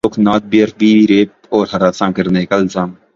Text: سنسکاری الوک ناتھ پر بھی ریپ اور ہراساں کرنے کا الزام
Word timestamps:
سنسکاری 0.03 0.21
الوک 0.21 0.27
ناتھ 0.27 0.43
پر 0.51 0.77
بھی 0.77 1.07
ریپ 1.07 1.29
اور 1.49 1.67
ہراساں 1.73 2.11
کرنے 2.11 2.45
کا 2.45 2.55
الزام 2.55 2.93